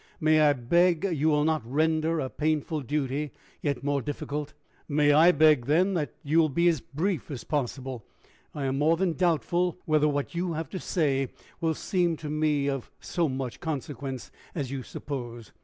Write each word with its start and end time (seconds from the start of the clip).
May 0.19 0.41
I 0.41 0.53
beg 0.53 1.03
you 1.15 1.29
will 1.29 1.43
not 1.43 1.61
render 1.63 2.19
a 2.19 2.27
painful 2.27 2.81
duty 2.81 3.33
yet 3.61 3.83
more 3.83 4.01
difficult?" 4.01 4.55
"May 4.89 5.13
I 5.13 5.31
beg, 5.31 5.67
then, 5.67 5.93
that 5.93 6.15
you 6.23 6.39
will 6.39 6.49
be 6.49 6.67
as 6.69 6.81
brief 6.81 7.29
as 7.29 7.43
possible? 7.43 8.03
I 8.55 8.65
am 8.65 8.79
more 8.79 8.97
than 8.97 9.13
doubtful 9.13 9.77
whether 9.85 10.07
what 10.07 10.33
you 10.33 10.53
have 10.53 10.69
to 10.71 10.79
say 10.79 11.29
will 11.59 11.75
seem 11.75 12.17
to 12.17 12.31
me 12.31 12.67
of 12.67 12.89
so 12.99 13.29
much 13.29 13.59
consequence 13.59 14.31
as 14.55 14.71
you 14.71 14.81
suppose." 14.81 15.51